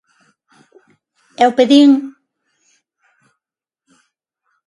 [1.43, 1.91] Eu pedín...